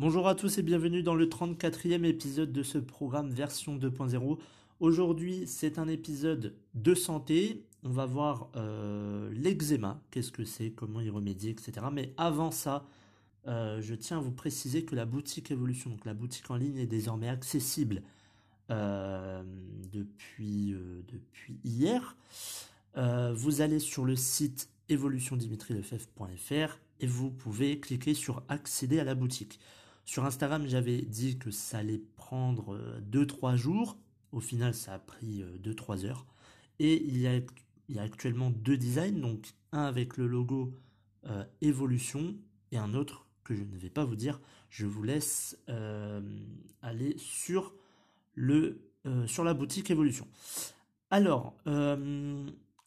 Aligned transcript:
Bonjour 0.00 0.28
à 0.28 0.36
tous 0.36 0.58
et 0.58 0.62
bienvenue 0.62 1.02
dans 1.02 1.16
le 1.16 1.26
34e 1.26 2.04
épisode 2.04 2.52
de 2.52 2.62
ce 2.62 2.78
programme 2.78 3.30
version 3.30 3.76
2.0. 3.76 4.38
Aujourd'hui, 4.80 5.44
c'est 5.48 5.76
un 5.78 5.88
épisode 5.88 6.54
de 6.74 6.94
santé. 6.94 7.66
On 7.82 7.90
va 7.90 8.06
voir 8.06 8.48
euh, 8.54 9.28
l'eczéma, 9.32 10.00
qu'est-ce 10.12 10.30
que 10.30 10.44
c'est, 10.44 10.70
comment 10.70 11.00
y 11.00 11.10
remédier, 11.10 11.50
etc. 11.50 11.88
Mais 11.92 12.14
avant 12.16 12.52
ça, 12.52 12.86
euh, 13.48 13.80
je 13.82 13.94
tiens 13.96 14.18
à 14.18 14.20
vous 14.20 14.30
préciser 14.30 14.84
que 14.84 14.94
la 14.94 15.04
boutique 15.04 15.50
Evolution, 15.50 15.90
donc 15.90 16.04
la 16.04 16.14
boutique 16.14 16.48
en 16.50 16.56
ligne, 16.56 16.78
est 16.78 16.86
désormais 16.86 17.28
accessible 17.28 18.02
euh, 18.70 19.42
depuis, 19.92 20.76
depuis 21.08 21.58
hier. 21.64 22.16
Vous 23.34 23.60
allez 23.60 23.78
sur 23.78 24.04
le 24.04 24.16
site 24.16 24.70
evolutiondimitriefef.fr 24.88 26.78
et 27.00 27.06
vous 27.06 27.30
pouvez 27.30 27.78
cliquer 27.78 28.14
sur 28.14 28.42
accéder 28.48 28.98
à 28.98 29.04
la 29.04 29.14
boutique. 29.14 29.60
Sur 30.04 30.24
Instagram, 30.24 30.66
j'avais 30.66 31.02
dit 31.02 31.38
que 31.38 31.50
ça 31.50 31.78
allait 31.78 32.02
prendre 32.16 32.76
2-3 33.10 33.56
jours. 33.56 33.98
Au 34.32 34.40
final, 34.40 34.74
ça 34.74 34.94
a 34.94 34.98
pris 34.98 35.44
2-3 35.62 36.06
heures. 36.06 36.26
Et 36.78 37.02
il 37.04 37.18
y, 37.18 37.26
a, 37.26 38.02
actuellement 38.02 38.50
deux 38.50 38.76
designs, 38.76 39.20
donc 39.20 39.54
un 39.72 39.82
avec 39.84 40.16
le 40.16 40.26
logo 40.26 40.74
euh, 41.26 41.44
Evolution 41.60 42.36
et 42.70 42.78
un 42.78 42.94
autre 42.94 43.26
que 43.42 43.54
je 43.54 43.62
ne 43.62 43.76
vais 43.76 43.90
pas 43.90 44.04
vous 44.04 44.16
dire. 44.16 44.40
Je 44.70 44.86
vous 44.86 45.02
laisse 45.02 45.58
euh, 45.68 46.20
aller 46.82 47.16
sur, 47.18 47.74
le, 48.34 48.80
euh, 49.06 49.26
sur 49.26 49.42
la 49.42 49.54
boutique 49.54 49.90
Evolution. 49.90 50.28
Alors, 51.10 51.56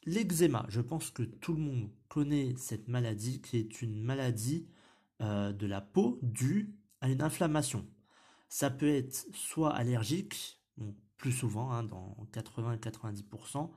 l'eczéma, 0.06 0.66
je 0.70 0.82
pense 0.82 1.12
que 1.12 1.24
tout 1.24 1.54
le 1.54 1.62
monde 1.62 1.90
connaît 2.08 2.54
cette 2.58 2.88
maladie 2.88 3.42
qui 3.42 3.58
est 3.58 3.82
une 3.82 4.02
maladie 4.02 4.68
de 5.20 5.68
la 5.68 5.82
peau 5.82 6.18
due 6.24 6.74
à 7.00 7.10
une 7.10 7.22
inflammation. 7.22 7.86
Ça 8.50 8.70
peut 8.70 8.90
être 8.90 9.28
soit 9.34 9.74
allergique, 9.74 10.60
plus 11.18 11.32
souvent, 11.32 11.72
hein, 11.72 11.84
dans 11.84 12.18
80-90% 12.34 13.70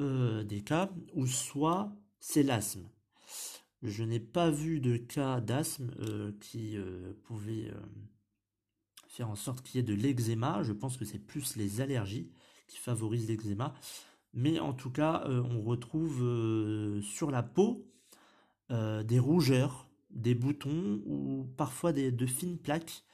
euh, 0.00 0.42
des 0.44 0.62
cas, 0.62 0.90
ou 1.12 1.26
soit 1.26 1.92
c'est 2.18 2.42
l'asthme. 2.42 2.88
Je 3.82 4.02
n'ai 4.02 4.20
pas 4.20 4.50
vu 4.50 4.80
de 4.80 4.96
cas 4.96 5.40
d'asthme 5.40 5.90
euh, 6.00 6.32
qui 6.40 6.76
euh, 6.76 7.12
pouvait 7.24 7.70
faire 9.08 9.28
en 9.28 9.36
sorte 9.36 9.62
qu'il 9.62 9.76
y 9.76 9.80
ait 9.80 9.82
de 9.82 9.94
l'eczéma. 9.94 10.62
Je 10.62 10.72
pense 10.72 10.96
que 10.96 11.04
c'est 11.04 11.18
plus 11.18 11.56
les 11.56 11.80
allergies 11.80 12.30
qui 12.68 12.78
favorisent 12.78 13.28
l'eczéma. 13.28 13.74
Mais 14.34 14.58
en 14.58 14.72
tout 14.72 14.90
cas, 14.90 15.24
on 15.28 15.62
retrouve 15.62 17.00
sur 17.02 17.30
la 17.30 17.42
peau 17.42 17.90
des 18.70 19.18
rougeurs, 19.18 19.88
des 20.10 20.34
boutons 20.34 21.00
ou 21.06 21.44
parfois 21.56 21.92
des, 21.92 22.10
de 22.10 22.26
fines 22.26 22.58
plaques 22.58 23.04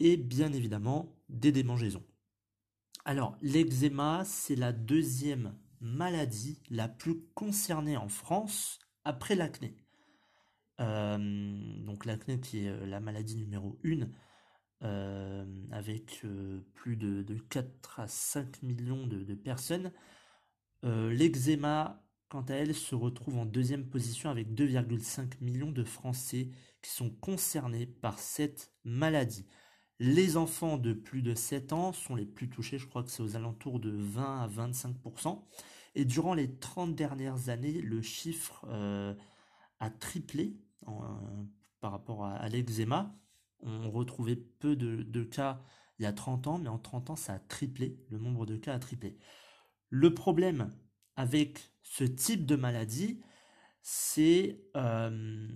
et 0.00 0.16
bien 0.16 0.52
évidemment 0.52 1.14
des 1.28 1.52
démangeaisons. 1.52 2.04
Alors 3.04 3.36
l'eczéma, 3.42 4.22
c'est 4.24 4.56
la 4.56 4.72
deuxième 4.72 5.54
maladie 5.80 6.60
la 6.70 6.88
plus 6.88 7.20
concernée 7.34 7.96
en 7.96 8.08
France 8.08 8.78
après 9.04 9.34
l'acné. 9.34 9.76
Euh, 10.80 11.18
donc 11.84 12.04
l'acné 12.04 12.40
qui 12.40 12.64
est 12.64 12.70
euh, 12.70 12.86
la 12.86 13.00
maladie 13.00 13.36
numéro 13.36 13.78
1 13.84 14.08
euh, 14.84 15.44
avec 15.70 16.24
plus 16.74 16.96
de, 16.96 17.24
4 17.50 18.00
à 18.00 18.08
5 18.08 18.62
millions 18.62 19.06
de 19.06 19.34
personnes. 19.34 19.92
L'eczéma 20.82 22.02
quant 22.32 22.40
à 22.48 22.54
elle, 22.54 22.74
se 22.74 22.94
retrouve 22.94 23.36
en 23.36 23.44
deuxième 23.44 23.84
position 23.84 24.30
avec 24.30 24.54
2,5 24.54 25.34
millions 25.42 25.70
de 25.70 25.84
Français 25.84 26.48
qui 26.80 26.90
sont 26.90 27.10
concernés 27.10 27.84
par 27.84 28.18
cette 28.18 28.72
maladie. 28.84 29.44
Les 29.98 30.38
enfants 30.38 30.78
de 30.78 30.94
plus 30.94 31.20
de 31.20 31.34
7 31.34 31.74
ans 31.74 31.92
sont 31.92 32.14
les 32.14 32.24
plus 32.24 32.48
touchés, 32.48 32.78
je 32.78 32.86
crois 32.86 33.02
que 33.02 33.10
c'est 33.10 33.22
aux 33.22 33.36
alentours 33.36 33.80
de 33.80 33.90
20 33.90 34.44
à 34.44 34.48
25%. 34.48 35.44
Et 35.94 36.06
durant 36.06 36.32
les 36.32 36.58
30 36.58 36.94
dernières 36.94 37.50
années, 37.50 37.82
le 37.82 38.00
chiffre 38.00 38.64
euh, 38.70 39.14
a 39.78 39.90
triplé 39.90 40.56
par 41.82 41.92
rapport 41.92 42.24
à, 42.24 42.48
l'eczéma. 42.48 43.14
On 43.60 43.90
retrouvait 43.90 44.36
peu 44.36 44.74
de, 44.74 45.02
de, 45.02 45.22
cas 45.22 45.60
il 45.98 46.04
y 46.04 46.06
a 46.06 46.14
30 46.14 46.46
ans, 46.46 46.56
mais 46.56 46.70
en 46.70 46.78
30 46.78 47.10
ans, 47.10 47.16
ça 47.16 47.34
a 47.34 47.38
triplé, 47.38 47.98
le 48.08 48.16
nombre 48.16 48.46
de 48.46 48.56
cas 48.56 48.72
a 48.72 48.78
triplé. 48.78 49.18
Le 49.94 50.14
problème 50.14 50.70
avec 51.16 51.70
ce 51.82 52.04
type 52.04 52.46
de 52.46 52.56
maladie, 52.56 53.20
c'est 53.82 54.58
euh, 54.74 55.46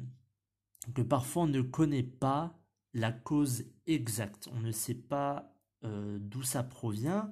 que 0.95 1.01
parfois 1.01 1.45
on 1.45 1.47
ne 1.47 1.63
connaît 1.63 2.03
pas 2.03 2.61
la 2.93 3.13
cause 3.13 3.65
exacte. 3.87 4.51
On 4.53 4.61
ne 4.61 4.73
sait 4.73 4.95
pas 4.95 5.55
euh, 5.85 6.19
d'où 6.21 6.43
ça 6.43 6.63
provient, 6.63 7.31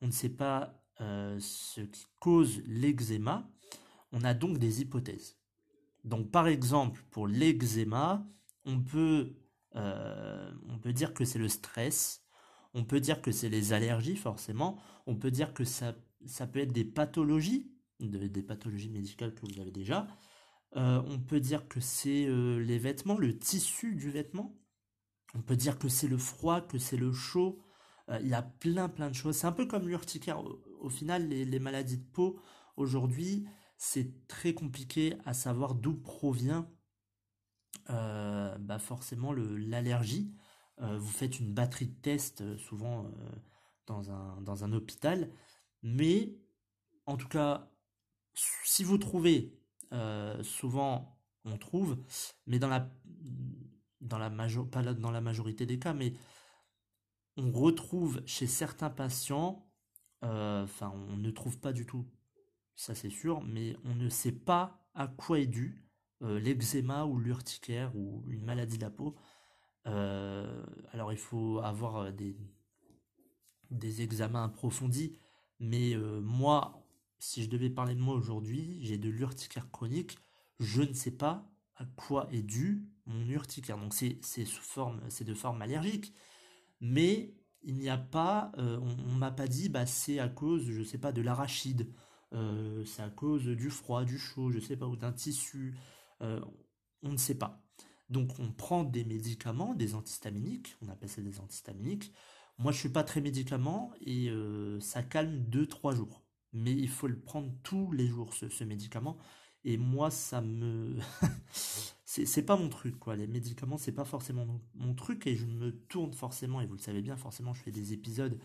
on 0.00 0.06
ne 0.06 0.12
sait 0.12 0.30
pas 0.30 0.82
euh, 1.02 1.36
ce 1.40 1.82
qui 1.82 2.06
cause 2.20 2.62
l'eczéma. 2.64 3.46
On 4.12 4.24
a 4.24 4.32
donc 4.32 4.56
des 4.56 4.80
hypothèses. 4.80 5.36
Donc 6.04 6.30
par 6.30 6.48
exemple, 6.48 7.04
pour 7.10 7.28
l'eczéma, 7.28 8.26
on 8.64 8.80
peut, 8.80 9.36
on 9.74 10.78
peut 10.80 10.94
dire 10.94 11.12
que 11.12 11.26
c'est 11.26 11.38
le 11.38 11.50
stress, 11.50 12.24
on 12.72 12.82
peut 12.82 13.00
dire 13.00 13.20
que 13.20 13.30
c'est 13.30 13.50
les 13.50 13.74
allergies 13.74 14.16
forcément, 14.16 14.78
on 15.06 15.16
peut 15.16 15.30
dire 15.30 15.52
que 15.52 15.64
ça, 15.64 15.94
ça 16.26 16.46
peut 16.46 16.60
être 16.60 16.72
des 16.72 16.84
pathologies 16.84 17.70
des 18.00 18.42
pathologies 18.42 18.90
médicales 18.90 19.34
que 19.34 19.46
vous 19.46 19.60
avez 19.60 19.70
déjà. 19.70 20.06
Euh, 20.76 21.02
on 21.06 21.18
peut 21.18 21.40
dire 21.40 21.68
que 21.68 21.80
c'est 21.80 22.26
euh, 22.26 22.58
les 22.58 22.78
vêtements, 22.78 23.16
le 23.16 23.38
tissu 23.38 23.94
du 23.94 24.10
vêtement. 24.10 24.58
On 25.34 25.42
peut 25.42 25.56
dire 25.56 25.78
que 25.78 25.88
c'est 25.88 26.08
le 26.08 26.18
froid, 26.18 26.60
que 26.60 26.78
c'est 26.78 26.96
le 26.96 27.12
chaud. 27.12 27.60
Euh, 28.10 28.18
il 28.20 28.28
y 28.28 28.34
a 28.34 28.42
plein 28.42 28.88
plein 28.88 29.08
de 29.08 29.14
choses. 29.14 29.36
C'est 29.36 29.46
un 29.46 29.52
peu 29.52 29.66
comme 29.66 29.88
l'urticaire. 29.88 30.42
Au, 30.80 30.88
final, 30.90 31.28
les, 31.28 31.58
maladies 31.58 31.98
de 31.98 32.04
peau, 32.04 32.38
aujourd'hui, 32.76 33.46
c'est 33.78 34.26
très 34.28 34.54
compliqué 34.54 35.14
à 35.24 35.34
savoir 35.34 35.74
d'où 35.74 35.94
provient 35.94 36.70
bah 37.88 38.78
forcément 38.80 39.32
l'allergie. 39.32 40.34
vous 40.78 41.08
faites 41.08 41.38
une 41.38 41.54
batterie 41.54 41.86
de 41.86 42.00
tests 42.00 42.56
souvent 42.56 43.08
dans, 43.86 44.10
un, 44.10 44.40
dans 44.40 44.64
un 44.64 44.72
hôpital. 44.72 45.30
Mais 45.86 46.36
en 47.06 47.16
tout 47.16 47.28
cas, 47.28 47.70
si 48.34 48.82
vous 48.82 48.98
trouvez, 48.98 49.56
euh, 49.92 50.42
souvent 50.42 51.16
on 51.44 51.56
trouve, 51.58 51.96
mais 52.46 52.58
dans 52.58 52.66
la, 52.66 52.90
dans 54.00 54.18
la 54.18 54.28
pas 54.28 54.82
dans 54.82 55.12
la 55.12 55.20
majorité 55.20 55.64
des 55.64 55.78
cas, 55.78 55.94
mais 55.94 56.14
on 57.36 57.52
retrouve 57.52 58.20
chez 58.26 58.48
certains 58.48 58.90
patients, 58.90 59.70
euh, 60.24 60.64
enfin 60.64 60.92
on 60.92 61.16
ne 61.18 61.30
trouve 61.30 61.60
pas 61.60 61.72
du 61.72 61.86
tout, 61.86 62.04
ça 62.74 62.96
c'est 62.96 63.10
sûr, 63.10 63.40
mais 63.44 63.76
on 63.84 63.94
ne 63.94 64.08
sait 64.08 64.32
pas 64.32 64.90
à 64.92 65.06
quoi 65.06 65.38
est 65.38 65.46
dû 65.46 65.86
euh, 66.22 66.40
l'eczéma 66.40 67.04
ou 67.04 67.18
l'urticaire 67.20 67.94
ou 67.94 68.24
une 68.28 68.44
maladie 68.44 68.76
de 68.78 68.82
la 68.82 68.90
peau. 68.90 69.14
alors 69.84 71.12
il 71.12 71.18
faut 71.18 71.60
avoir 71.60 72.12
des, 72.12 72.36
des 73.70 74.02
examens 74.02 74.44
approfondis, 74.46 75.16
mais 75.60 75.96
moi 76.22 76.86
si 77.18 77.42
je 77.42 77.48
devais 77.48 77.70
parler 77.70 77.94
de 77.94 78.00
moi 78.00 78.14
aujourd'hui, 78.14 78.78
j'ai 78.82 78.98
de 78.98 79.08
l'urticaire 79.08 79.70
chronique, 79.70 80.18
je 80.60 80.82
ne 80.82 80.92
sais 80.92 81.10
pas 81.10 81.50
à 81.76 81.84
quoi 81.84 82.28
est 82.32 82.42
dû 82.42 82.86
mon 83.06 83.28
urticaire. 83.28 83.78
Donc 83.78 83.94
c'est 83.94 84.44
sous 84.44 84.62
forme, 84.62 85.00
c'est 85.08 85.24
de 85.24 85.34
forme 85.34 85.62
allergique, 85.62 86.14
mais 86.80 87.34
il 87.62 87.76
n'y 87.76 87.88
a 87.88 87.98
pas, 87.98 88.52
euh, 88.58 88.78
on, 88.80 89.12
ne 89.12 89.18
m'a 89.18 89.30
pas 89.30 89.48
dit, 89.48 89.68
bah 89.68 89.86
c'est 89.86 90.18
à 90.18 90.28
cause, 90.28 90.70
je 90.70 90.82
sais 90.82 90.98
pas, 90.98 91.12
de 91.12 91.20
l'arachide, 91.20 91.92
euh, 92.32 92.84
c'est 92.84 93.02
à 93.02 93.10
cause 93.10 93.44
du 93.44 93.70
froid, 93.70 94.04
du 94.04 94.18
chaud, 94.18 94.50
je 94.50 94.60
sais 94.60 94.76
pas, 94.76 94.86
ou 94.86 94.96
d'un 94.96 95.12
tissu, 95.12 95.76
euh, 96.22 96.40
on 97.02 97.12
ne 97.12 97.16
sait 97.16 97.34
pas. 97.34 97.62
Donc 98.08 98.38
on 98.38 98.52
prend 98.52 98.84
des 98.84 99.04
médicaments, 99.04 99.74
des 99.74 99.94
antihistaminiques, 99.94 100.76
on 100.82 100.88
appelle 100.88 101.08
ça 101.08 101.22
des 101.22 101.40
antihistaminiques. 101.40 102.12
Moi 102.58 102.72
je 102.72 102.78
suis 102.78 102.88
pas 102.88 103.04
très 103.04 103.20
médicament 103.20 103.92
et 104.00 104.30
ça 104.80 105.02
calme 105.02 105.44
2-3 105.50 105.94
jours 105.94 106.26
mais 106.56 106.72
il 106.72 106.88
faut 106.88 107.06
le 107.06 107.18
prendre 107.18 107.52
tous 107.62 107.92
les 107.92 108.06
jours, 108.06 108.32
ce, 108.32 108.64
médicament. 108.64 109.18
Et 109.64 109.76
moi, 109.76 110.10
ça 110.10 110.40
me... 110.40 110.98
c'est 112.04 112.42
pas 112.44 112.56
mon 112.56 112.68
truc, 112.68 112.98
quoi. 112.98 113.14
Les 113.16 113.26
médicaments, 113.26 113.76
c'est 113.76 113.92
pas 113.92 114.04
forcément 114.04 114.46
mon, 114.74 114.94
truc, 114.94 115.26
et 115.26 115.36
je 115.36 115.44
me 115.46 115.70
tourne 115.70 116.12
forcément, 116.12 116.60
et 116.60 116.66
vous 116.66 116.74
le 116.74 116.80
savez 116.80 117.02
bien, 117.02 117.16
forcément, 117.16 117.52
je 117.52 117.62
fais 117.62 117.72
des 117.72 117.92
épisodes 117.92 118.38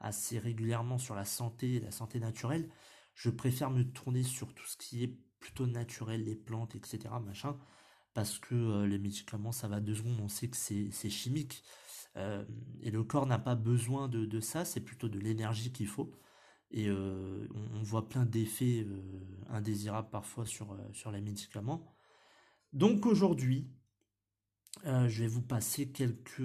assez 0.00 0.38
régulièrement 0.38 0.98
sur 0.98 1.14
la 1.14 1.24
santé, 1.24 1.80
la 1.80 1.90
santé 1.90 2.20
naturelle. 2.20 2.68
Je 3.14 3.30
préfère 3.30 3.70
me 3.70 3.82
tourner 3.82 4.22
sur 4.22 4.54
tout 4.54 4.66
ce 4.66 4.76
qui 4.76 5.02
est 5.02 5.18
plutôt 5.40 5.66
naturel, 5.66 6.24
les 6.24 6.36
plantes, 6.36 6.76
etc., 6.76 6.98
machin, 7.24 7.58
parce 8.14 8.38
que 8.38 8.54
euh, 8.54 8.86
les 8.86 8.98
médicaments, 8.98 9.52
ça 9.52 9.68
va 9.68 9.80
deux 9.80 9.94
secondes, 9.94 10.20
on 10.20 10.28
sait 10.28 10.48
que 10.48 10.56
c'est 10.56 11.10
chimique. 11.10 11.64
Euh, 12.16 12.44
et 12.82 12.90
le 12.90 13.04
corps 13.04 13.26
n'a 13.26 13.38
pas 13.38 13.54
besoin 13.54 14.08
de, 14.08 14.40
ça, 14.40 14.64
c'est 14.64 14.80
plutôt 14.80 15.08
de 15.08 15.18
l'énergie 15.18 15.72
qu'il 15.72 15.86
faut. 15.86 16.12
Et 16.70 16.88
euh, 16.88 17.46
on, 17.74 17.82
voit 17.82 18.08
plein 18.08 18.24
d'effets 18.24 18.84
euh, 18.86 19.00
indésirables 19.48 20.10
parfois 20.10 20.46
sur, 20.46 20.76
sur 20.92 21.10
les 21.10 21.20
médicaments. 21.20 21.94
Donc 22.72 23.06
aujourd'hui, 23.06 23.70
je 24.84 25.22
vais 25.22 25.26
vous 25.26 25.42
passer 25.42 25.90
quelques, 25.90 26.42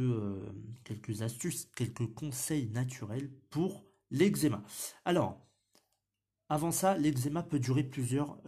quelques 0.85 1.21
astuces, 1.21 1.65
quelques 1.75 2.07
conseils 2.13 2.69
naturels 2.69 3.29
pour 3.49 3.85
l'eczéma. 4.09 4.63
Alors, 5.03 5.45
avant 6.47 6.71
ça, 6.71 6.97
l'eczéma 6.97 7.43
peut 7.43 7.59
durer 7.59 7.83
plusieurs 7.83 8.41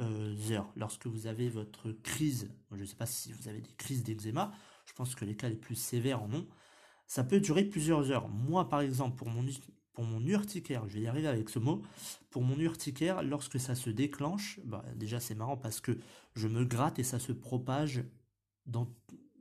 heures. 0.52 0.72
Lorsque 0.78 1.08
vous 1.08 1.28
avez 1.28 1.50
votre 1.50 1.92
crise, 1.92 2.50
je 2.72 2.82
ne 2.82 2.86
sais 2.86 2.96
pas 2.96 3.06
si 3.06 3.34
vous 3.34 3.50
avez 3.50 3.60
des 3.60 3.74
crises 3.76 4.04
d'eczéma, 4.04 4.54
je 4.86 4.94
pense 4.94 5.16
que 5.16 5.26
les 5.26 5.36
cas 5.36 5.50
les 5.50 5.58
plus 5.58 5.76
sévères 5.76 6.24
en 6.24 6.32
ont, 6.34 6.48
ça 7.08 7.24
peut 7.24 7.40
durer 7.40 7.64
plusieurs 7.64 8.12
heures. 8.12 8.30
Moi, 8.30 8.70
par 8.70 8.82
exemple, 8.82 9.16
pour 9.16 9.30
mon, 9.30 10.26
urticaire, 10.26 10.88
je 10.88 10.96
vais 10.96 11.02
y 11.02 11.08
arriver 11.08 11.28
avec 11.28 11.50
ce 11.50 11.60
mot, 11.60 11.82
pour 12.30 12.42
mon 12.42 12.58
urticaire, 12.60 13.24
lorsque 13.24 13.60
ça 13.60 13.76
se 13.76 13.90
déclenche, 13.90 14.60
bah, 14.66 14.84
déjà 14.96 15.20
c'est 15.20 15.36
marrant 15.36 15.58
parce 15.58 15.80
que 15.80 15.98
je 16.36 16.48
me 16.48 16.66
gratte 16.66 17.00
et 17.00 17.04
ça 17.04 17.20
se 17.20 17.32
propage 17.32 18.04
dans, 18.66 18.88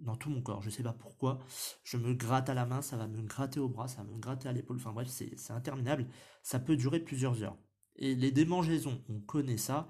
dans 0.00 0.16
tout 0.16 0.30
mon 0.30 0.42
corps. 0.42 0.62
Je 0.62 0.68
ne 0.68 0.72
sais 0.72 0.82
pas 0.82 0.92
pourquoi. 0.92 1.38
Je 1.84 1.96
me 1.96 2.14
gratte 2.14 2.48
à 2.48 2.54
la 2.54 2.66
main, 2.66 2.82
ça 2.82 2.96
va 2.96 3.06
me 3.06 3.22
gratter 3.22 3.60
au 3.60 3.68
bras, 3.68 3.88
ça 3.88 4.02
va 4.02 4.10
me 4.10 4.18
gratter 4.18 4.48
à 4.48 4.52
l'épaule. 4.52 4.76
Enfin 4.76 4.92
bref, 4.92 5.08
c'est 5.08 5.52
interminable. 5.52 6.06
Ça 6.42 6.58
peut 6.58 6.76
durer 6.76 7.00
plusieurs 7.00 7.42
heures. 7.42 7.56
Et 7.96 8.14
les 8.14 8.32
démangeaisons, 8.32 9.02
on 9.08 9.20
connaît 9.20 9.58
ça. 9.58 9.88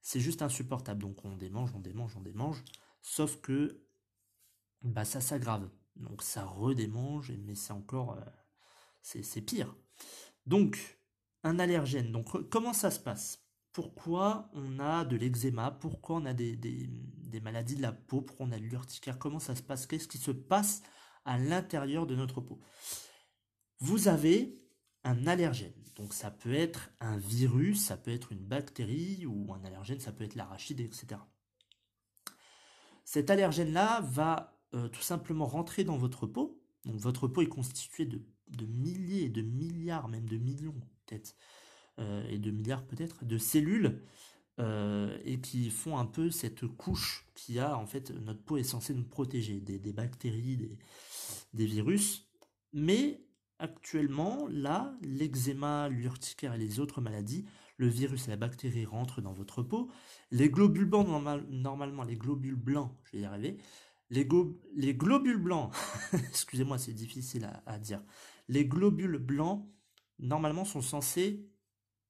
C'est 0.00 0.20
juste 0.20 0.42
insupportable. 0.42 1.00
Donc 1.00 1.24
on 1.24 1.36
démange, 1.36 1.72
on 1.74 1.80
démange, 1.80 2.16
on 2.16 2.20
démange. 2.20 2.62
Sauf 3.00 3.40
que 3.40 3.80
bah, 4.82 5.04
ça 5.04 5.20
s'aggrave. 5.20 5.68
Donc 5.96 6.22
ça 6.22 6.44
redémange, 6.44 7.32
mais 7.44 7.54
c'est 7.54 7.72
encore... 7.72 8.18
Euh, 8.18 8.30
c'est 9.02 9.42
pire. 9.42 9.76
Donc, 10.46 10.98
un 11.42 11.58
allergène. 11.58 12.10
Donc 12.10 12.48
comment 12.48 12.72
ça 12.72 12.90
se 12.90 12.98
passe? 12.98 13.44
Pourquoi 13.72 14.48
on 14.54 14.78
a 14.78 15.04
de 15.04 15.16
l'eczéma? 15.16 15.70
Pourquoi 15.70 16.16
on 16.16 16.24
a 16.26 16.32
des, 16.32 16.56
maladies 17.42 17.76
de 17.76 17.82
la 17.82 17.92
peau? 17.92 18.22
Pourquoi 18.22 18.46
on 18.46 18.52
a 18.52 18.58
de 18.58 18.64
l'urticaire? 18.64 19.18
Comment 19.18 19.40
ça 19.40 19.54
se 19.54 19.62
passe? 19.62 19.86
Qu'est-ce 19.86 20.08
qui 20.08 20.18
se 20.18 20.30
passe 20.30 20.82
à 21.24 21.38
l'intérieur 21.38 22.06
de 22.06 22.14
notre 22.14 22.40
peau? 22.40 22.60
Vous 23.80 24.08
avez 24.08 24.58
un 25.02 25.26
allergène. 25.26 25.74
Donc 25.96 26.14
ça 26.14 26.30
peut 26.30 26.54
être 26.54 26.90
un 27.00 27.18
virus, 27.18 27.84
ça 27.84 27.96
peut 27.96 28.10
être 28.10 28.32
une 28.32 28.44
bactérie 28.44 29.26
ou 29.26 29.52
un 29.52 29.62
allergène, 29.64 30.00
ça 30.00 30.12
peut 30.12 30.24
être 30.24 30.34
l'arachide, 30.34 30.80
etc. 30.80 31.20
Cet 33.04 33.28
allergène-là 33.28 34.00
va 34.02 34.53
euh, 34.74 34.88
tout 34.88 35.02
simplement 35.02 35.46
rentrer 35.46 35.84
dans 35.84 35.96
votre 35.96 36.26
peau. 36.26 36.60
Donc 36.84 36.96
votre 36.96 37.28
peau 37.28 37.42
est 37.42 37.48
constituée 37.48 38.06
de, 38.06 38.66
milliers, 38.66 39.28
de 39.28 39.42
milliards, 39.42 40.08
même 40.08 40.28
de 40.28 40.36
millions 40.36 40.74
peut-être, 41.06 41.36
euh, 41.98 42.26
et 42.28 42.38
de 42.38 42.50
milliards 42.50 42.84
peut-être, 42.84 43.24
de 43.24 43.38
cellules 43.38 44.02
euh, 44.60 45.16
et 45.24 45.40
qui 45.40 45.70
font 45.70 45.98
un 45.98 46.06
peu 46.06 46.30
cette 46.30 46.66
couche 46.66 47.26
qui 47.34 47.58
a 47.58 47.76
en 47.76 47.86
fait 47.86 48.10
notre 48.10 48.42
peau 48.42 48.56
est 48.56 48.64
censée 48.64 48.94
nous 48.94 49.04
protéger 49.04 49.60
des, 49.60 49.92
bactéries, 49.92 50.56
des, 50.56 50.78
des, 51.52 51.66
virus. 51.66 52.28
Mais 52.72 53.24
actuellement, 53.58 54.46
là, 54.48 54.96
l'eczéma, 55.02 55.88
l'urticaire 55.88 56.54
et 56.54 56.58
les 56.58 56.80
autres 56.80 57.00
maladies, 57.00 57.44
le 57.76 57.88
virus 57.88 58.26
et 58.26 58.30
la 58.30 58.36
bactérie 58.36 58.84
rentrent 58.84 59.20
dans 59.20 59.32
votre 59.32 59.62
peau. 59.62 59.90
Les 60.30 60.50
globules 60.50 60.84
blancs, 60.84 61.06
normalement, 61.50 62.02
les 62.02 62.16
globules 62.16 62.56
blancs, 62.56 62.92
je 63.04 63.16
vais 63.16 63.22
y 63.22 63.24
arriver, 63.24 63.58
les, 64.14 64.94
globules 64.94 65.38
blancs, 65.38 65.72
excusez-moi, 66.12 66.78
c'est 66.78 66.92
difficile 66.92 67.50
à, 67.66 67.78
dire. 67.78 68.02
Les 68.48 68.66
globules 68.66 69.18
blancs, 69.18 69.68
normalement, 70.18 70.64
sont 70.64 70.82
censés 70.82 71.48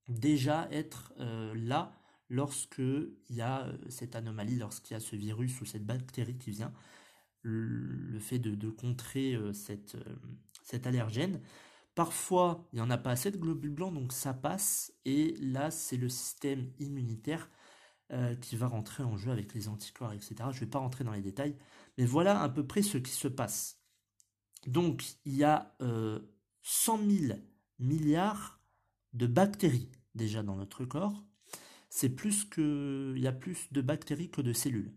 déjà 0.08 0.68
être 0.70 1.12
euh, 1.18 1.54
là 1.56 1.98
lorsque 2.28 2.78
il 2.78 3.36
y 3.36 3.40
a 3.40 3.66
euh, 3.66 3.78
cette 3.88 4.16
anomalie, 4.16 4.56
lorsqu'il 4.56 4.94
y 4.94 4.96
a 4.96 5.00
ce 5.00 5.16
virus 5.16 5.60
ou 5.60 5.64
cette 5.64 5.86
bactérie 5.86 6.36
qui 6.36 6.50
vient, 6.50 6.72
le, 7.42 8.18
fait 8.20 8.38
de, 8.38 8.70
contrer 8.70 9.34
euh, 9.34 9.52
cet 9.52 10.86
allergène. 10.86 11.40
Parfois, 11.94 12.66
il 12.72 12.76
n'y 12.76 12.82
en 12.82 12.90
a 12.90 12.98
pas 12.98 13.10
assez 13.10 13.30
de 13.30 13.36
globules 13.36 13.70
blancs, 13.70 13.94
donc 13.94 14.12
ça 14.12 14.34
passe, 14.34 14.92
et 15.04 15.36
là, 15.40 15.70
c'est 15.70 15.96
le 15.96 16.08
système 16.08 16.70
immunitaire 16.80 17.48
qui 18.40 18.56
va 18.56 18.68
rentrer 18.68 19.02
en 19.02 19.16
jeu 19.16 19.32
avec 19.32 19.54
les 19.54 19.68
anticorps, 19.68 20.12
etc. 20.12 20.34
Je 20.38 20.56
ne 20.56 20.60
vais 20.60 20.66
pas 20.66 20.78
rentrer 20.78 21.04
dans 21.04 21.12
les 21.12 21.22
détails, 21.22 21.56
mais 21.98 22.04
voilà 22.04 22.40
à 22.40 22.48
peu 22.48 22.66
près 22.66 22.82
ce 22.82 22.98
qui 22.98 23.12
se 23.12 23.28
passe. 23.28 23.80
Donc, 24.66 25.04
il 25.24 25.34
y 25.34 25.44
a 25.44 25.74
100 25.80 25.84
euh, 25.86 27.08
000 27.08 27.38
milliards 27.78 28.60
de 29.12 29.26
bactéries 29.26 29.90
déjà 30.14 30.42
dans 30.42 30.56
notre 30.56 30.84
corps. 30.84 31.24
C'est 31.88 32.10
plus 32.10 32.44
que, 32.44 33.14
il 33.16 33.22
y 33.22 33.26
a 33.26 33.32
plus 33.32 33.72
de 33.72 33.80
bactéries 33.80 34.30
que 34.30 34.40
de 34.40 34.52
cellules. 34.52 34.92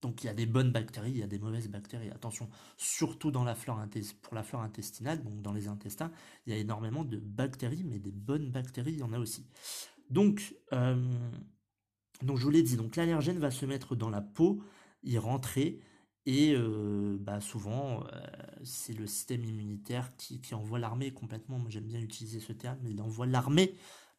Donc 0.00 0.22
il 0.22 0.26
y 0.28 0.30
a 0.30 0.34
des 0.34 0.46
bonnes 0.46 0.70
bactéries, 0.70 1.10
il 1.10 1.18
y 1.18 1.22
a 1.22 1.26
des 1.26 1.38
mauvaises 1.38 1.68
bactéries. 1.68 2.10
Attention, 2.10 2.48
surtout 2.76 3.30
dans 3.30 3.44
la 3.44 3.54
flore 3.54 3.84
pour 4.22 4.34
la 4.34 4.42
flore 4.44 4.62
intestinale, 4.62 5.22
donc 5.22 5.42
dans 5.42 5.52
les 5.52 5.66
intestins, 5.66 6.12
il 6.46 6.52
y 6.52 6.56
a 6.56 6.58
énormément 6.58 7.04
de 7.04 7.18
bactéries, 7.18 7.84
mais 7.84 7.98
des 7.98 8.12
bonnes 8.12 8.50
bactéries, 8.50 8.92
il 8.92 8.98
y 8.98 9.02
en 9.02 9.12
a 9.12 9.18
aussi. 9.18 9.46
Donc, 10.10 10.54
euh, 10.72 11.30
donc 12.22 12.38
je 12.38 12.44
vous 12.44 12.50
l'ai 12.50 12.62
dit, 12.62 12.76
donc 12.76 12.96
l'allergène 12.96 13.38
va 13.38 13.50
se 13.50 13.66
mettre 13.66 13.96
dans 13.96 14.10
la 14.10 14.20
peau, 14.20 14.62
y 15.02 15.18
rentrer, 15.18 15.80
et 16.28 16.52
euh, 16.54 17.16
bah 17.18 17.40
souvent, 17.40 18.04
euh, 18.12 18.20
c'est 18.62 18.92
le 18.92 19.06
système 19.06 19.46
immunitaire 19.46 20.14
qui, 20.18 20.54
envoie 20.54 20.78
l'armée 20.78 21.10
complètement. 21.10 21.58
Moi, 21.58 21.70
j'aime 21.70 21.86
bien 21.86 22.00
utiliser 22.00 22.38
ce 22.38 22.52
terme, 22.52 22.78
il 22.86 23.00
envoie 23.00 23.24
l'armée 23.24 23.74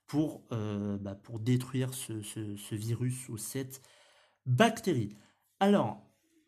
pour, 0.08 0.42
euh, 0.52 0.98
bah, 0.98 1.16
détruire 1.42 1.94
ce, 1.94 2.76
virus 2.76 3.30
ou 3.30 3.38
cette 3.38 3.84
bactérie. 4.48 5.10
Alors, 5.60 6.02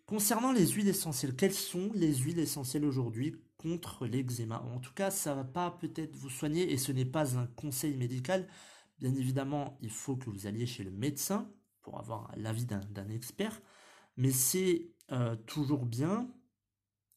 concernant 0.08 0.52
les 0.52 0.66
huiles 0.68 0.88
essentielles, 0.88 1.36
quelles 1.36 1.54
sont 1.54 1.92
les 1.94 2.16
huiles 2.16 2.40
essentielles 2.40 2.86
aujourd'hui 2.86 3.36
contre 3.58 4.08
l'eczéma? 4.08 4.64
En 4.74 4.80
tout 4.80 4.94
cas, 4.94 5.12
ça 5.12 5.36
va 5.36 5.44
pas 5.44 5.70
peut-être 5.80 6.16
vous 6.16 6.32
soigner 6.32 6.72
et 6.72 6.78
ce 6.78 6.92
n'est 6.92 7.06
pas 7.06 7.38
un 7.38 7.46
conseil 7.46 7.96
médical. 7.98 8.48
Bien 9.02 9.16
évidemment, 9.16 9.78
il 9.82 9.90
faut 9.90 10.16
que 10.16 10.30
vous 10.30 10.46
alliez 10.46 10.68
chez 10.68 10.84
le 10.84 10.92
médecin 10.92 11.52
pour 11.82 12.00
avoir 12.00 12.32
l'avis 12.38 12.66
d'un 12.66 13.10
expert. 13.10 13.60
Mais 14.16 14.32
c'est 14.32 14.92
euh, 15.12 15.36
toujours 15.48 15.86
bien 15.86 16.30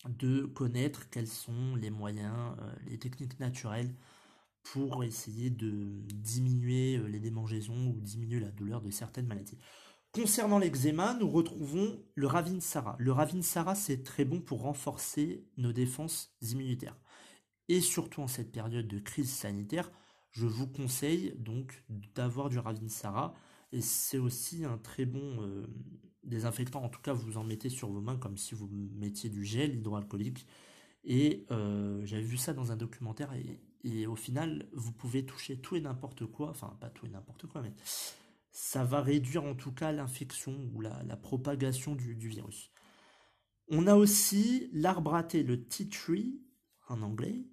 de 0.08 0.46
connaître 0.46 1.10
quels 1.10 1.28
sont 1.28 1.76
les 1.76 1.90
moyens, 1.90 2.56
euh, 2.60 2.74
les 2.86 2.98
techniques 2.98 3.38
naturelles 3.38 3.94
pour 4.62 5.04
essayer 5.04 5.50
de 5.50 6.02
diminuer 6.14 6.96
euh, 6.96 7.06
les 7.06 7.20
démangeaisons 7.20 7.88
ou 7.88 8.00
diminuer 8.00 8.40
la 8.40 8.50
douleur 8.50 8.80
de 8.80 8.90
certaines 8.90 9.26
maladies. 9.26 9.58
Concernant 10.12 10.58
l'eczéma, 10.58 11.14
nous 11.20 11.28
retrouvons 11.28 12.00
le 12.14 12.26
Ravinsara. 12.26 12.96
Le 12.98 13.12
Ravinsara, 13.12 13.74
c'est 13.74 14.04
très 14.04 14.24
bon 14.24 14.40
pour 14.40 14.62
renforcer 14.62 15.44
nos 15.56 15.72
défenses 15.72 16.34
immunitaires. 16.40 16.96
Et 17.68 17.80
surtout 17.80 18.22
en 18.22 18.28
cette 18.28 18.52
période 18.52 18.86
de 18.86 18.98
crise 19.00 19.30
sanitaire, 19.30 19.90
je 20.34 20.46
vous 20.46 20.66
conseille 20.66 21.34
donc 21.38 21.82
d'avoir 22.14 22.50
du 22.50 22.58
Ravinsara. 22.58 23.34
Et 23.72 23.80
c'est 23.80 24.18
aussi 24.18 24.64
un 24.64 24.78
très 24.78 25.04
bon 25.04 25.66
désinfectant, 26.26 26.82
en 26.82 26.88
tout 26.88 27.00
cas 27.00 27.12
vous 27.12 27.38
en 27.38 27.44
mettez 27.44 27.68
sur 27.68 27.88
vos 27.88 28.00
mains 28.00 28.16
comme 28.16 28.36
si 28.36 28.54
vous 28.54 28.68
mettiez 28.68 29.30
du 29.30 29.44
gel 29.44 29.74
hydroalcoolique. 29.74 30.46
Et 31.04 31.44
euh, 31.50 32.04
j'avais 32.04 32.22
vu 32.22 32.36
ça 32.36 32.52
dans 32.52 32.72
un 32.72 32.76
documentaire 32.76 33.32
et, 33.34 34.06
au 34.06 34.16
final 34.16 34.66
vous 34.72 34.92
pouvez 34.92 35.26
toucher 35.26 35.58
tout 35.58 35.76
et 35.76 35.80
n'importe 35.80 36.24
quoi, 36.24 36.48
enfin 36.48 36.74
pas 36.80 36.88
tout 36.88 37.04
et 37.04 37.10
n'importe 37.10 37.46
quoi, 37.46 37.60
mais 37.60 37.74
ça 38.50 38.82
va 38.82 39.02
réduire 39.02 39.44
en 39.44 39.54
tout 39.54 39.72
cas 39.72 39.92
l'infection 39.92 40.70
ou 40.72 40.80
la, 40.80 41.16
propagation 41.16 41.94
du, 41.94 42.14
virus. 42.14 42.70
On 43.68 43.86
a 43.86 43.94
aussi 43.94 44.70
l'arbre 44.72 45.14
à 45.14 45.22
le 45.34 45.64
tea 45.64 45.88
tree 45.90 46.40
en 46.88 47.02
anglais, 47.02 47.46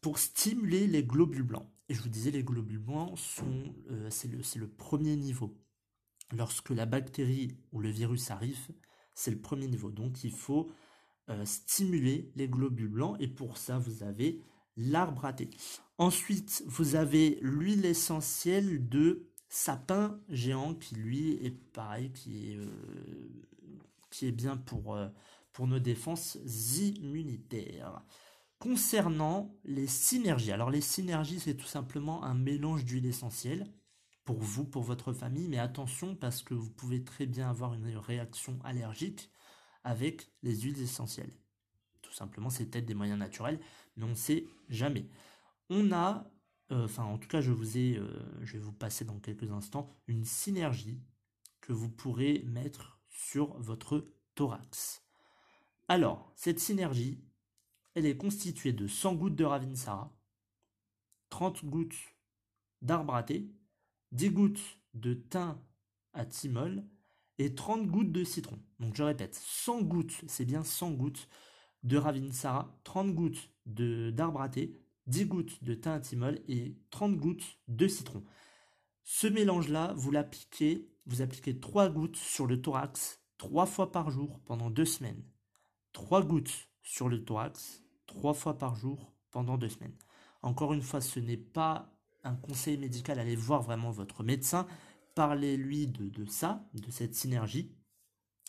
pour 0.00 0.18
stimuler 0.18 0.86
les 0.86 1.04
globules 1.04 1.42
blancs. 1.42 1.68
Et 1.88 1.94
je 1.94 2.02
vous 2.02 2.08
disais, 2.08 2.30
les 2.30 2.44
globules 2.44 2.78
blancs 2.78 3.18
sont, 3.18 3.74
euh, 3.90 4.08
c'est 4.10 4.28
le, 4.28 4.40
le 4.56 4.68
premier 4.68 5.16
niveau 5.16 5.56
lorsque 6.32 6.70
la 6.70 6.84
bactérie 6.84 7.56
ou 7.72 7.80
le 7.80 7.88
virus 7.88 8.30
arrive, 8.30 8.58
c'est 9.14 9.30
le 9.30 9.40
premier 9.40 9.66
niveau. 9.68 9.90
Donc 9.90 10.22
il 10.22 10.32
faut 10.32 10.70
euh, 11.30 11.44
stimuler 11.46 12.30
les 12.36 12.48
globules 12.48 12.88
blancs 12.88 13.16
et 13.20 13.28
pour 13.28 13.56
ça 13.56 13.78
vous 13.78 14.02
avez 14.02 14.42
l'arbre 14.76 15.24
à 15.24 15.32
thé. 15.32 15.48
Ensuite, 15.96 16.62
vous 16.66 16.94
avez 16.94 17.38
l'huile 17.40 17.86
essentielle 17.86 18.88
de 18.88 19.30
sapin 19.48 20.20
géant 20.28 20.74
qui 20.74 20.94
lui 20.94 21.32
est 21.44 21.50
pareil, 21.72 22.12
qui 22.12 22.52
est, 22.52 22.56
euh, 22.56 22.68
qui 24.10 24.26
est 24.26 24.32
bien 24.32 24.58
pour, 24.58 24.96
pour 25.52 25.66
nos 25.66 25.80
défenses 25.80 26.38
immunitaires. 26.78 28.04
Concernant 28.58 29.54
les 29.64 29.86
synergies, 29.86 30.50
alors 30.50 30.70
les 30.70 30.80
synergies 30.80 31.38
c'est 31.38 31.54
tout 31.54 31.66
simplement 31.66 32.24
un 32.24 32.34
mélange 32.34 32.84
d'huile 32.84 33.06
essentielle 33.06 33.72
pour 34.24 34.40
vous, 34.40 34.64
pour 34.64 34.82
votre 34.82 35.12
famille, 35.12 35.48
mais 35.48 35.58
attention 35.58 36.16
parce 36.16 36.42
que 36.42 36.54
vous 36.54 36.70
pouvez 36.70 37.04
très 37.04 37.26
bien 37.26 37.48
avoir 37.48 37.74
une 37.74 37.96
réaction 37.96 38.58
allergique 38.64 39.30
avec 39.84 40.32
les 40.42 40.56
huiles 40.56 40.82
essentielles. 40.82 41.32
Tout 42.02 42.12
simplement, 42.12 42.50
c'est 42.50 42.66
peut-être 42.66 42.84
des 42.84 42.94
moyens 42.94 43.18
naturels, 43.18 43.60
mais 43.96 44.04
on 44.04 44.08
ne 44.08 44.14
sait 44.14 44.46
jamais. 44.68 45.08
On 45.70 45.92
a, 45.92 46.30
euh, 46.72 46.84
enfin 46.84 47.04
en 47.04 47.16
tout 47.16 47.28
cas, 47.28 47.40
je 47.40 47.52
vous 47.52 47.78
ai, 47.78 47.96
euh, 47.96 48.08
je 48.42 48.54
vais 48.54 48.58
vous 48.58 48.72
passer 48.72 49.04
dans 49.04 49.20
quelques 49.20 49.50
instants, 49.50 49.96
une 50.08 50.24
synergie 50.24 51.00
que 51.60 51.72
vous 51.72 51.88
pourrez 51.88 52.42
mettre 52.44 53.00
sur 53.08 53.56
votre 53.60 54.10
thorax. 54.34 55.04
Alors, 55.88 56.32
cette 56.34 56.60
synergie, 56.60 57.22
elle 57.98 58.06
est 58.06 58.16
constituée 58.16 58.72
de 58.72 58.86
100 58.86 59.14
gouttes 59.16 59.34
de 59.34 59.44
Ravinsara, 59.44 60.16
30 61.30 61.64
gouttes 61.64 61.96
thé, 63.26 63.50
10 64.12 64.30
gouttes 64.30 64.78
de 64.94 65.14
thym 65.14 65.60
à 66.12 66.24
thymol 66.24 66.84
et 67.38 67.56
30 67.56 67.88
gouttes 67.88 68.12
de 68.12 68.22
citron. 68.22 68.60
Donc 68.78 68.94
je 68.94 69.02
répète, 69.02 69.34
100 69.34 69.82
gouttes, 69.82 70.22
c'est 70.28 70.44
bien 70.44 70.62
100 70.62 70.92
gouttes 70.92 71.28
de 71.82 71.96
Ravinsara, 71.96 72.78
30 72.84 73.14
gouttes 73.14 73.50
thé, 74.52 74.80
10 75.08 75.26
gouttes 75.26 75.64
de 75.64 75.74
thym 75.74 75.92
à 75.92 76.00
thymol 76.00 76.40
et 76.46 76.76
30 76.90 77.16
gouttes 77.16 77.58
de 77.66 77.88
citron. 77.88 78.24
Ce 79.02 79.26
mélange-là, 79.26 79.92
vous 79.96 80.12
l'appliquez, 80.12 80.88
vous 81.06 81.20
appliquez 81.20 81.58
3 81.58 81.88
gouttes 81.88 82.16
sur 82.16 82.46
le 82.46 82.62
thorax 82.62 83.20
3 83.38 83.66
fois 83.66 83.90
par 83.90 84.10
jour 84.10 84.40
pendant 84.44 84.70
2 84.70 84.84
semaines. 84.84 85.24
3 85.94 86.22
gouttes 86.22 86.68
sur 86.82 87.08
le 87.08 87.24
thorax 87.24 87.82
3 88.08 88.34
fois 88.34 88.58
par 88.58 88.74
jour 88.74 89.12
pendant 89.30 89.56
2 89.56 89.68
semaines. 89.68 89.96
Encore 90.42 90.74
une 90.74 90.82
fois, 90.82 91.00
ce 91.00 91.20
n'est 91.20 91.36
pas 91.36 91.94
un 92.24 92.34
conseil 92.34 92.76
médical, 92.76 93.18
allez 93.18 93.36
voir 93.36 93.62
vraiment 93.62 93.90
votre 93.90 94.24
médecin, 94.24 94.66
parlez-lui 95.14 95.86
de, 95.86 96.24
ça, 96.26 96.68
de 96.74 96.90
cette 96.90 97.14
synergie, 97.14 97.72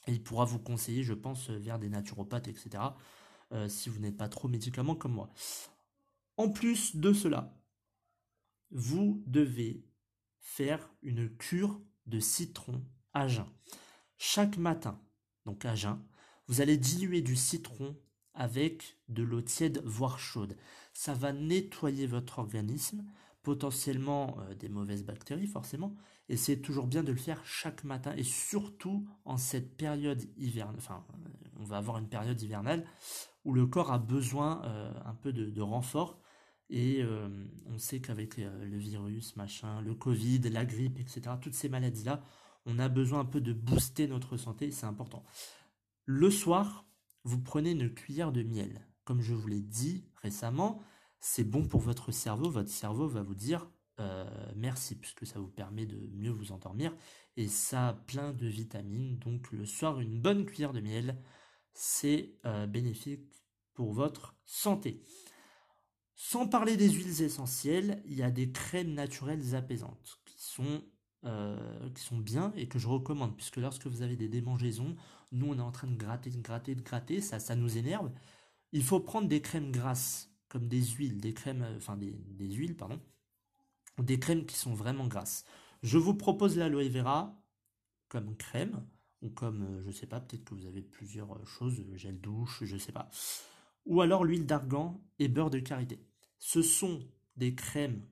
il 0.07 0.23
pourra 0.23 0.45
vous 0.45 0.59
conseiller, 0.59 1.03
je 1.03 1.13
pense, 1.13 1.49
vers 1.49 1.79
des 1.79 1.89
naturopathes, 1.89 2.47
etc., 2.47 2.83
euh, 3.51 3.67
si 3.67 3.89
vous 3.89 3.99
n'êtes 3.99 4.17
pas 4.17 4.29
trop 4.29 4.47
médicament 4.47 4.95
comme 4.95 5.13
moi. 5.13 5.29
En 6.37 6.49
plus 6.49 6.95
de 6.95 7.13
cela, 7.13 7.55
vous 8.71 9.23
devez 9.25 9.85
faire 10.39 10.91
une 11.01 11.29
cure 11.37 11.81
de 12.05 12.19
citron 12.19 12.83
à 13.13 13.27
jeun. 13.27 13.47
Chaque 14.17 14.57
matin, 14.57 15.01
donc 15.45 15.65
à 15.65 15.75
jeun, 15.75 16.03
vous 16.47 16.61
allez 16.61 16.77
diluer 16.77 17.21
du 17.21 17.35
citron 17.35 17.95
avec 18.39 18.97
de 19.09 19.21
l'eau 19.21 19.41
tiède, 19.41 19.83
voire 19.85 20.17
chaude. 20.17 20.55
Ça 20.93 21.13
va 21.13 21.33
nettoyer 21.33 22.07
votre 22.07 22.39
organisme, 22.39 23.03
potentiellement 23.43 24.37
euh, 24.39 24.55
des 24.55 24.69
mauvaises 24.69 25.03
bactéries 25.03 25.47
forcément, 25.47 25.93
et 26.29 26.37
c'est 26.37 26.57
toujours 26.57 26.87
bien 26.87 27.03
de 27.03 27.11
le 27.11 27.17
faire 27.17 27.43
chaque 27.45 27.83
matin, 27.83 28.13
et 28.15 28.23
surtout 28.23 29.07
en 29.25 29.37
cette 29.37 29.75
période 29.75 30.23
hivernale, 30.37 30.75
enfin 30.77 31.05
on 31.57 31.63
va 31.65 31.77
avoir 31.77 31.97
une 31.97 32.07
période 32.07 32.41
hivernale 32.41 32.85
où 33.43 33.53
le 33.53 33.67
corps 33.67 33.91
a 33.91 33.99
besoin 33.99 34.61
euh, 34.65 34.91
un 35.05 35.15
peu 35.15 35.33
de, 35.33 35.61
renfort, 35.61 36.21
et 36.69 37.01
euh, 37.01 37.27
on 37.65 37.77
sait 37.77 37.99
qu'avec 37.99 38.37
le 38.37 38.77
virus, 38.77 39.35
machin, 39.35 39.81
le 39.81 39.95
Covid, 39.95 40.39
la 40.49 40.63
grippe, 40.63 40.99
etc., 40.99 41.35
toutes 41.41 41.55
ces 41.55 41.67
maladies-là, 41.67 42.21
on 42.65 42.79
a 42.79 42.87
besoin 42.87 43.21
un 43.21 43.25
peu 43.25 43.41
de 43.41 43.51
booster 43.51 44.07
notre 44.07 44.37
santé, 44.37 44.71
c'est 44.71 44.85
important. 44.85 45.23
Le 46.05 46.29
soir, 46.29 46.85
vous 47.29 47.39
prenez 47.39 47.71
une 47.71 47.93
cuillère 47.93 48.31
de 48.31 48.41
miel. 48.41 48.87
Comme 49.03 49.21
je 49.21 49.35
vous 49.35 49.47
l'ai 49.47 49.61
dit 49.61 50.05
récemment, 50.15 50.81
c'est 51.19 51.43
bon 51.43 51.67
pour 51.67 51.79
votre 51.79 52.11
cerveau. 52.11 52.49
Votre 52.49 52.69
cerveau 52.69 53.07
va 53.07 53.21
vous 53.21 53.35
dire 53.35 53.69
euh, 53.99 54.25
merci, 54.55 54.95
puisque 54.95 55.27
ça 55.27 55.39
vous 55.39 55.47
permet 55.47 55.85
de 55.85 56.09
mieux 56.13 56.31
vous 56.31 56.51
endormir. 56.51 56.95
Et 57.37 57.47
ça 57.47 57.89
a 57.89 57.93
plein 57.93 58.33
de 58.33 58.47
vitamines. 58.47 59.19
Donc 59.19 59.51
le 59.51 59.65
soir, 59.65 59.99
une 59.99 60.19
bonne 60.19 60.45
cuillère 60.45 60.73
de 60.73 60.81
miel, 60.81 61.21
c'est 61.73 62.33
euh, 62.45 62.65
bénéfique 62.65 63.31
pour 63.73 63.93
votre 63.93 64.35
santé. 64.45 65.03
Sans 66.15 66.47
parler 66.47 66.77
des 66.77 66.89
huiles 66.89 67.21
essentielles, 67.21 68.01
il 68.05 68.15
y 68.15 68.23
a 68.23 68.31
des 68.31 68.51
crèmes 68.51 68.93
naturelles 68.93 69.55
apaisantes 69.55 70.19
qui 70.25 70.35
sont, 70.41 70.83
euh, 71.25 71.89
qui 71.89 72.01
sont 72.01 72.17
bien 72.17 72.53
et 72.55 72.69
que 72.69 72.79
je 72.79 72.87
recommande, 72.87 73.35
puisque 73.35 73.57
lorsque 73.57 73.87
vous 73.87 74.03
avez 74.03 74.15
des 74.15 74.29
démangeaisons, 74.29 74.95
nous 75.33 75.47
on 75.47 75.57
est 75.57 75.61
en 75.61 75.71
train 75.71 75.87
de 75.87 75.97
gratter, 75.97 76.29
de 76.29 76.39
gratter, 76.39 76.75
de 76.75 76.81
gratter, 76.81 77.19
ça, 77.19 77.39
ça 77.39 77.57
nous 77.57 77.77
énerve. 77.77 78.09
Il 78.71 78.83
faut 78.83 79.01
prendre 79.01 79.27
des 79.27 79.41
crèmes 79.41 79.69
grasses 79.69 80.33
comme 80.47 80.69
des 80.69 80.81
huiles, 80.81 81.19
des 81.19 81.33
crèmes, 81.33 81.63
euh, 81.63 81.75
enfin 81.75 81.97
des, 81.97 82.15
huiles, 82.39 82.77
pardon, 82.77 83.01
des 83.97 84.17
crèmes 84.17 84.45
qui 84.45 84.55
sont 84.55 84.73
vraiment 84.73 85.07
grasses. 85.07 85.43
Je 85.83 85.97
vous 85.97 86.13
propose 86.13 86.55
l'aloe 86.55 86.87
vera 86.87 87.37
comme 88.07 88.37
crème, 88.37 88.81
ou 89.21 89.29
comme, 89.29 89.63
euh, 89.63 89.83
je 89.83 89.91
sais 89.91 90.07
pas, 90.07 90.21
peut-être 90.21 90.45
que 90.45 90.55
vous 90.55 90.67
avez 90.67 90.81
plusieurs 90.81 91.45
choses, 91.45 91.83
gel 91.95 92.21
douche, 92.21 92.63
je 92.63 92.77
sais 92.77 92.93
pas. 92.93 93.09
Ou 93.85 93.99
alors 93.99 94.23
l'huile 94.23 94.45
d'argan 94.45 95.03
et 95.19 95.27
beurre 95.27 95.49
de 95.49 95.59
karité. 95.59 95.99
Ce 96.37 96.61
sont 96.61 97.05
des 97.35 97.55
crèmes, 97.55 98.05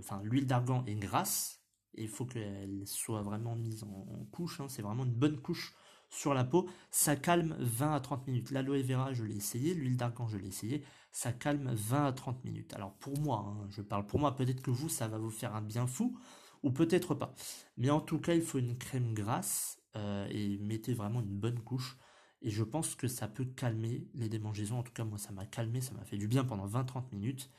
enfin 0.00 0.20
l'huile 0.24 0.46
d'argan 0.48 0.84
est 0.86 0.96
grasse, 0.96 1.58
il 2.02 2.08
faut 2.08 2.24
qu'elle 2.24 2.82
soit 2.86 3.22
vraiment 3.22 3.54
mise 3.54 3.84
en, 3.84 4.06
couche, 4.32 4.60
hein. 4.60 4.66
c'est 4.68 4.82
vraiment 4.82 5.04
une 5.04 5.14
bonne 5.14 5.40
couche 5.40 5.74
sur 6.10 6.32
la 6.32 6.44
peau, 6.44 6.68
ça 6.90 7.16
calme 7.16 7.54
20 7.58 7.94
à 7.94 8.00
30 8.00 8.26
minutes. 8.26 8.50
L'aloe 8.50 8.82
vera, 8.82 9.12
je 9.12 9.24
l'ai 9.24 9.36
essayé, 9.36 9.74
l'huile 9.74 9.96
d'argan, 9.96 10.26
je 10.26 10.38
l'ai 10.38 10.48
essayé, 10.48 10.82
ça 11.12 11.32
calme 11.32 11.70
20 11.74 12.06
à 12.06 12.12
30 12.12 12.44
minutes. 12.44 12.72
Alors 12.74 12.94
pour 12.94 13.18
moi, 13.18 13.44
hein, 13.46 13.66
je 13.70 13.82
parle 13.82 14.06
pour 14.06 14.18
moi, 14.18 14.34
peut-être 14.34 14.62
que 14.62 14.70
vous, 14.70 14.88
ça 14.88 15.08
va 15.08 15.18
vous 15.18 15.30
faire 15.30 15.54
un 15.54 15.60
bien 15.60 15.86
fou, 15.86 16.18
ou 16.62 16.70
peut-être 16.70 17.14
pas. 17.14 17.34
Mais 17.76 17.90
en 17.90 18.00
tout 18.00 18.18
cas, 18.18 18.34
il 18.34 18.42
faut 18.42 18.58
une 18.58 18.78
crème 18.78 19.14
grasse 19.14 19.78
euh, 19.96 20.26
et 20.30 20.58
mettez 20.58 20.94
vraiment 20.94 21.20
une 21.20 21.38
bonne 21.38 21.60
couche. 21.60 21.98
Et 22.40 22.50
je 22.50 22.62
pense 22.62 22.94
que 22.94 23.08
ça 23.08 23.28
peut 23.28 23.44
calmer 23.44 24.08
les 24.14 24.28
démangeaisons. 24.28 24.78
En 24.78 24.82
tout 24.82 24.92
cas, 24.92 25.04
moi, 25.04 25.18
ça 25.18 25.32
m'a 25.32 25.46
calmé, 25.46 25.80
ça 25.80 25.92
m'a 25.92 26.04
fait 26.04 26.16
du 26.16 26.28
bien 26.28 26.44
pendant 26.44 26.66
20-30 26.66 27.10
minutes. 27.12 27.50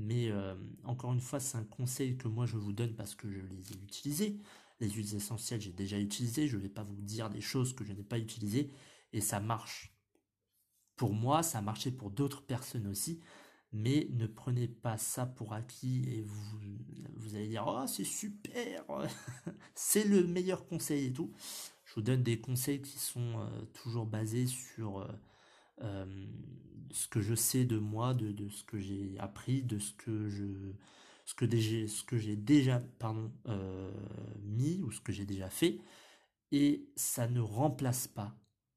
Mais 0.00 0.30
euh, 0.30 0.54
encore 0.84 1.12
une 1.12 1.20
fois, 1.20 1.40
c'est 1.40 1.58
un 1.58 1.64
conseil 1.64 2.16
que 2.16 2.26
moi 2.26 2.46
je 2.46 2.56
vous 2.56 2.72
donne 2.72 2.94
parce 2.94 3.14
que 3.14 3.30
je 3.30 3.40
les 3.40 3.72
ai 3.72 3.76
utilisés. 3.82 4.38
Les 4.80 4.88
huiles 4.88 5.14
essentielles, 5.14 5.60
j'ai 5.60 5.72
déjà 5.72 5.98
utilisé. 5.98 6.48
Je 6.48 6.56
ne 6.56 6.62
vais 6.62 6.70
pas 6.70 6.84
vous 6.84 7.02
dire 7.02 7.28
des 7.28 7.42
choses 7.42 7.74
que 7.74 7.84
je 7.84 7.92
n'ai 7.92 8.02
pas 8.02 8.18
utilisées. 8.18 8.70
Et 9.12 9.20
ça 9.20 9.40
marche. 9.40 9.92
Pour 10.96 11.12
moi, 11.12 11.42
ça 11.42 11.58
a 11.58 11.62
marché 11.62 11.90
pour 11.90 12.10
d'autres 12.10 12.42
personnes 12.42 12.86
aussi. 12.86 13.20
Mais 13.72 14.08
ne 14.12 14.26
prenez 14.26 14.68
pas 14.68 14.96
ça 14.96 15.26
pour 15.26 15.52
acquis 15.52 16.02
et 16.08 16.22
vous, 16.22 17.36
allez 17.36 17.48
dire 17.48 17.64
Oh, 17.66 17.86
c'est 17.86 18.04
super 18.04 18.84
C'est 19.74 20.04
le 20.04 20.26
meilleur 20.26 20.66
conseil 20.66 21.06
et 21.06 21.12
tout. 21.12 21.32
Je 21.84 21.94
vous 21.94 22.02
donne 22.02 22.22
des 22.22 22.40
conseils 22.40 22.80
qui 22.80 22.98
sont 22.98 23.38
euh, 23.38 23.62
toujours 23.74 24.06
basés 24.06 24.46
sur 24.46 25.00
euh, 25.00 25.08
euh, 25.82 26.26
ce 26.90 27.08
que 27.08 27.20
je 27.20 27.34
sais 27.34 27.64
de 27.64 27.78
moi, 27.78 28.14
de, 28.14 28.48
ce 28.48 28.64
que 28.64 28.78
j'ai 28.78 29.16
appris, 29.18 29.62
de 29.62 29.78
ce 29.78 29.92
que 29.94 30.28
je 30.28 30.44
ce 31.24 31.34
que, 31.34 31.44
déjà, 31.44 31.86
ce 31.86 32.02
que 32.02 32.18
j'ai 32.18 32.34
déjà 32.34 32.80
pardon, 32.98 33.30
euh, 33.46 33.92
mis 34.42 34.82
ou 34.82 34.90
ce 34.90 35.00
que 35.00 35.12
j'ai 35.12 35.26
déjà 35.26 35.48
fait, 35.48 35.78
et 36.50 36.88
ça 36.96 37.28
ne 37.28 37.40
remplace 37.40 38.08
pas 38.08 38.34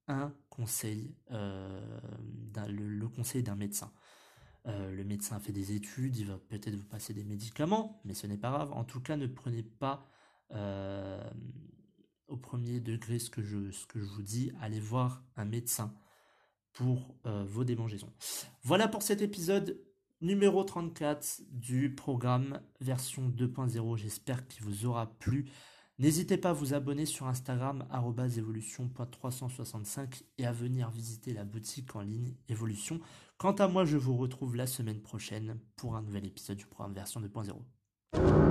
un 0.08 0.32
conseil, 0.50 1.16
euh, 1.32 2.00
le, 2.68 3.08
conseil 3.08 3.42
d'un 3.42 3.56
médecin. 3.56 3.92
Le 4.66 5.04
médecin 5.04 5.40
fait 5.40 5.52
des 5.52 5.74
études, 5.74 6.16
il 6.16 6.28
va 6.28 6.38
peut-être 6.38 6.76
vous 6.76 6.86
passer 6.86 7.14
des 7.14 7.26
médicaments, 7.26 8.00
mais 8.06 8.14
ce 8.14 8.28
n'est 8.28 8.38
pas 8.38 8.52
grave. 8.52 8.72
En 8.72 8.86
tout 8.86 9.02
cas, 9.02 9.18
ne 9.18 9.28
prenez 9.28 9.64
pas 9.64 10.08
au 12.28 12.38
premier 12.38 12.80
degré 12.80 13.20
ce 13.20 13.30
que 13.30 13.42
je 13.42 14.06
vous 14.06 14.22
dis. 14.22 14.52
Allez 14.62 14.80
voir 14.80 15.24
un 15.36 15.46
médecin 15.46 15.94
pour 16.74 17.16
vos 17.24 17.64
démangeaisons. 17.64 18.12
Voilà 18.64 18.88
pour 18.88 19.04
cet 19.04 19.22
épisode 19.22 19.80
numéro 20.22 20.64
34 20.64 21.42
du 21.52 21.94
programme 21.94 22.60
version 22.82 23.30
2.0. 23.30 23.98
J'espère 23.98 24.48
qu'il 24.48 24.64
vous 24.64 24.86
aura 24.86 25.08
plu. 25.20 25.46
N'hésitez 26.00 26.38
pas 26.38 26.50
à 26.50 26.54
vous 26.54 26.74
abonner 26.74 27.06
sur 27.06 27.28
Instagram 27.28 27.86
evolution.365 28.38 30.24
et 30.40 30.46
à 30.46 30.52
venir 30.52 30.90
visiter 30.90 31.34
la 31.34 31.44
boutique 31.44 31.96
en 31.96 32.02
ligne 32.02 32.34
Evolution. 32.50 33.00
Quant 33.38 33.54
à 33.54 33.68
moi, 33.68 33.86
je 33.86 33.98
vous 33.98 34.18
retrouve 34.18 34.56
la 34.56 34.66
semaine 34.66 35.02
prochaine 35.02 35.60
pour 35.76 35.96
un 35.96 36.02
nouvel 36.02 36.26
épisode 36.26 36.58
du 36.58 36.66
programme 36.66 36.94
version 36.94 37.22
2.0. 37.22 38.43